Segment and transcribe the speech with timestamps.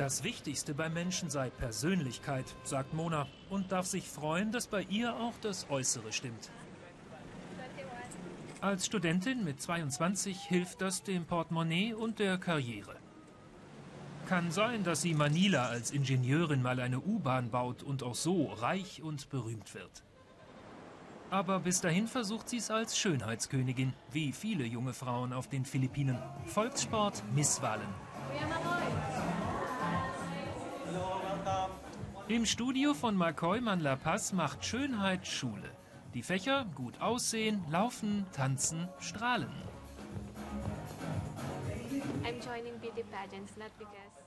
[0.00, 5.14] Das Wichtigste beim Menschen sei Persönlichkeit, sagt Mona und darf sich freuen, dass bei ihr
[5.14, 6.50] auch das Äußere stimmt.
[8.62, 12.96] Als Studentin mit 22 hilft das dem Portemonnaie und der Karriere.
[14.26, 19.02] Kann sein, dass sie Manila als Ingenieurin mal eine U-Bahn baut und auch so reich
[19.02, 20.02] und berühmt wird.
[21.28, 26.16] Aber bis dahin versucht sie es als Schönheitskönigin, wie viele junge Frauen auf den Philippinen.
[26.46, 27.88] Volkssport Misswahlen.
[32.30, 35.68] Im Studio von McCoy Man La Paz macht Schönheit Schule.
[36.14, 39.50] Die Fächer gut aussehen, laufen, tanzen, strahlen.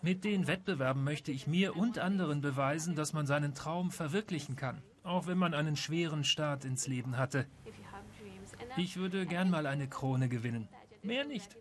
[0.01, 4.83] Mit den Wettbewerben möchte ich mir und anderen beweisen, dass man seinen Traum verwirklichen kann,
[5.03, 7.47] auch wenn man einen schweren Start ins Leben hatte.
[8.75, 10.67] Ich würde gern mal eine Krone gewinnen.
[11.03, 11.55] Mehr nicht.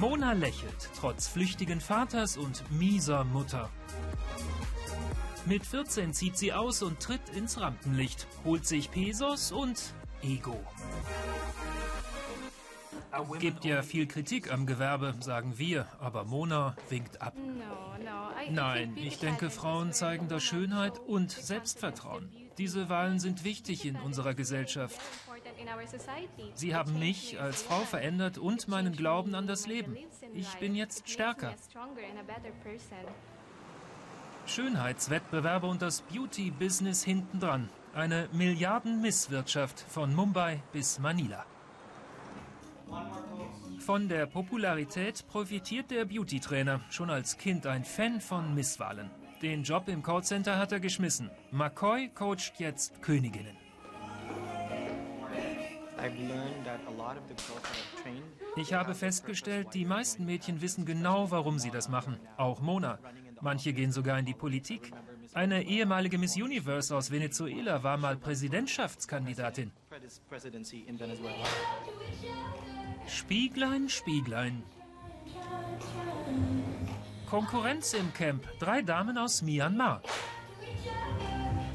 [0.00, 3.68] Mona lächelt, trotz flüchtigen Vaters und mieser Mutter.
[5.44, 9.92] Mit 14 zieht sie aus und tritt ins Rampenlicht, holt sich Pesos und
[10.22, 10.58] Ego.
[13.40, 17.34] Gibt ja viel Kritik am Gewerbe, sagen wir, aber Mona winkt ab.
[18.48, 22.30] Nein, ich denke, Frauen zeigen da Schönheit und Selbstvertrauen.
[22.56, 24.98] Diese Wahlen sind wichtig in unserer Gesellschaft.
[26.54, 29.96] Sie haben mich als Frau verändert und meinen Glauben an das Leben.
[30.34, 31.54] Ich bin jetzt stärker.
[34.46, 37.68] Schönheitswettbewerbe und das Beauty-Business hintendran.
[37.94, 41.44] Eine Milliarden-Misswirtschaft von Mumbai bis Manila.
[43.80, 49.10] Von der Popularität profitiert der Beauty-Trainer, schon als Kind ein Fan von Misswahlen.
[49.42, 51.30] Den Job im Callcenter hat er geschmissen.
[51.50, 53.56] McCoy coacht jetzt Königinnen.
[58.56, 62.18] Ich habe festgestellt, die meisten Mädchen wissen genau, warum sie das machen.
[62.36, 62.98] Auch Mona.
[63.40, 64.92] Manche gehen sogar in die Politik.
[65.32, 69.70] Eine ehemalige Miss Universe aus Venezuela war mal Präsidentschaftskandidatin.
[73.06, 74.62] Spieglein, Spieglein.
[77.28, 78.44] Konkurrenz im Camp.
[78.58, 80.02] Drei Damen aus Myanmar.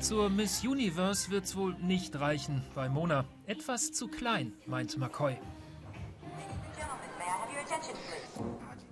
[0.05, 3.25] Zur Miss Universe wird's wohl nicht reichen bei Mona.
[3.47, 5.35] Etwas zu klein, meint McCoy.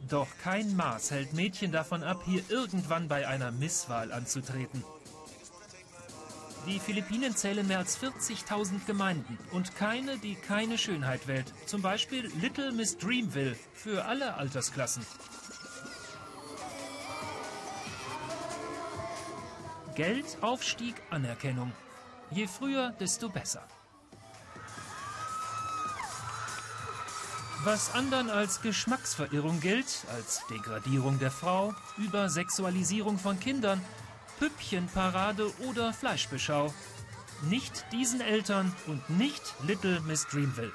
[0.09, 4.83] Doch kein Maß hält Mädchen davon ab, hier irgendwann bei einer Misswahl anzutreten.
[6.65, 11.53] Die Philippinen zählen mehr als 40.000 Gemeinden und keine, die keine Schönheit wählt.
[11.67, 15.05] Zum Beispiel Little Miss Dreamville für alle Altersklassen.
[19.95, 21.71] Geld, Aufstieg, Anerkennung.
[22.31, 23.67] Je früher, desto besser.
[27.63, 33.79] Was anderen als Geschmacksverirrung gilt, als Degradierung der Frau, Übersexualisierung von Kindern,
[34.39, 36.73] Püppchenparade oder Fleischbeschau.
[37.43, 40.73] Nicht diesen Eltern und nicht Little Miss Dreamville.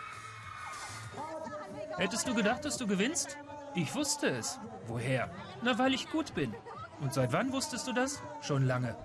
[1.97, 3.37] Hättest du gedacht, dass du gewinnst?
[3.75, 4.61] Ich wusste es.
[4.87, 5.29] Woher?
[5.63, 6.55] Na, weil ich gut bin.
[7.01, 8.23] Und seit wann wusstest du das?
[8.41, 8.97] Schon lange.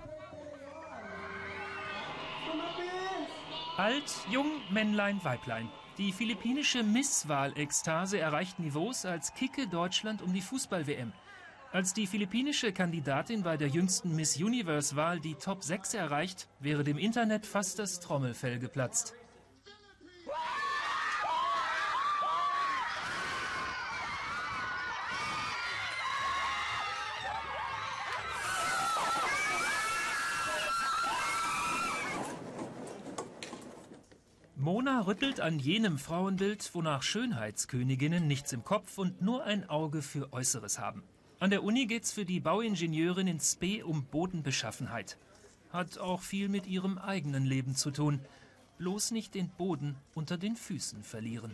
[3.76, 5.68] Alt, jung, Männlein, Weiblein.
[5.98, 11.12] Die philippinische Misswahl-Ekstase erreicht Niveaus als kicke Deutschland um die Fußball-WM.
[11.72, 16.98] Als die philippinische Kandidatin bei der jüngsten Miss Universe-Wahl die Top 6 erreicht, wäre dem
[16.98, 19.14] Internet fast das Trommelfell geplatzt.
[34.64, 40.32] Mona rüttelt an jenem Frauenbild, wonach Schönheitsköniginnen nichts im Kopf und nur ein Auge für
[40.32, 41.02] Äußeres haben.
[41.38, 45.18] An der Uni geht's für die Bauingenieurin in Spe um Bodenbeschaffenheit.
[45.68, 48.20] Hat auch viel mit ihrem eigenen Leben zu tun.
[48.78, 51.52] Bloß nicht den Boden unter den Füßen verlieren.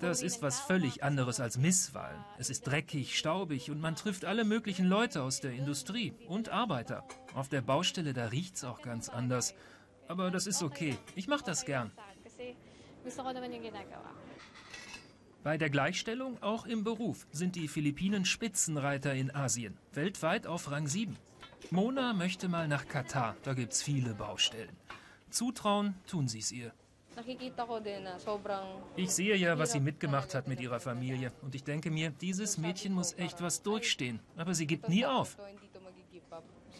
[0.00, 2.24] Das ist was völlig anderes als Misswahl.
[2.38, 7.04] Es ist dreckig, staubig und man trifft alle möglichen Leute aus der Industrie und Arbeiter.
[7.34, 9.54] Auf der Baustelle, da riecht's auch ganz anders.
[10.08, 10.96] Aber das ist okay.
[11.14, 11.92] Ich mache das gern.
[15.44, 19.78] Bei der Gleichstellung, auch im Beruf, sind die Philippinen Spitzenreiter in Asien.
[19.92, 21.16] Weltweit auf Rang 7.
[21.70, 23.36] Mona möchte mal nach Katar.
[23.42, 24.76] Da gibt's viele Baustellen.
[25.32, 26.72] Zutrauen tun sie es ihr.
[28.96, 31.32] Ich sehe ja, was sie mitgemacht hat mit ihrer Familie.
[31.42, 34.20] Und ich denke mir, dieses Mädchen muss echt was durchstehen.
[34.36, 35.36] Aber sie gibt nie auf.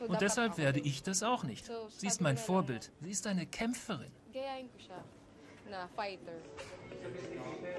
[0.08, 1.70] Und deshalb werde ich das auch nicht.
[1.88, 2.90] Sie ist mein Vorbild.
[3.02, 4.10] Sie ist eine Kämpferin.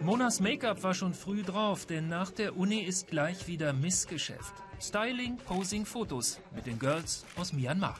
[0.01, 4.53] Monas Make-up war schon früh drauf, denn nach der Uni ist gleich wieder Missgeschäft.
[4.79, 7.97] Styling, Posing, Fotos mit den Girls aus Myanmar.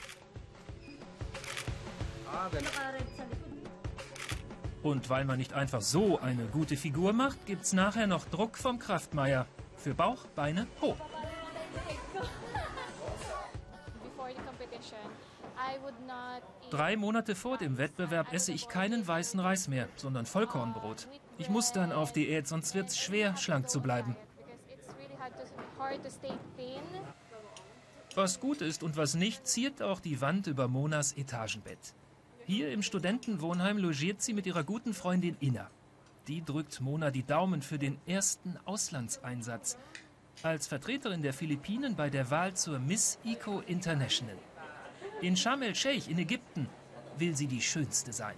[4.83, 8.79] Und weil man nicht einfach so eine gute Figur macht, gibt's nachher noch Druck vom
[8.79, 9.45] Kraftmeier.
[9.77, 10.95] Für Bauch, Beine, Po.
[16.69, 21.07] Drei Monate vor dem Wettbewerb esse ich keinen weißen Reis mehr, sondern Vollkornbrot.
[21.37, 24.15] Ich muss dann auf Diät, sonst wird's schwer, schlank zu bleiben.
[28.15, 31.93] Was gut ist und was nicht, ziert auch die Wand über Monas Etagenbett.
[32.45, 35.69] Hier im Studentenwohnheim logiert sie mit ihrer guten Freundin Inna.
[36.27, 39.77] Die drückt Mona die Daumen für den ersten Auslandseinsatz
[40.41, 44.37] als Vertreterin der Philippinen bei der Wahl zur Miss Eco International.
[45.21, 46.67] In Sharm el-Sheikh in Ägypten
[47.17, 48.35] will sie die Schönste sein.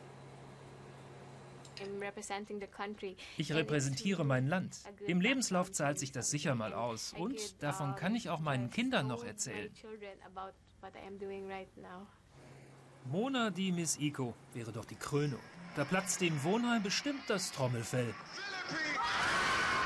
[3.37, 4.77] Ich repräsentiere mein Land.
[5.07, 7.13] Im Lebenslauf zahlt sich das sicher mal aus.
[7.13, 9.71] Und davon kann ich auch meinen Kindern noch erzählen.
[13.05, 15.39] Mona die Miss Eco wäre doch die Krönung.
[15.75, 18.13] Da platzt dem Wohnheim bestimmt das Trommelfell.
[18.65, 19.84] Philippines.